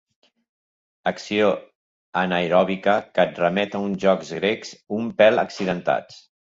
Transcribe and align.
Acció 1.11 1.49
anaeròbica 2.23 2.97
que 3.19 3.27
et 3.29 3.41
remet 3.45 3.77
a 3.81 3.85
uns 3.91 4.05
jocs 4.09 4.37
grecs 4.43 4.77
un 5.03 5.17
pèl 5.23 5.49
accidentats. 5.49 6.23